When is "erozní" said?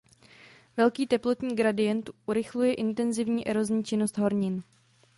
3.47-3.83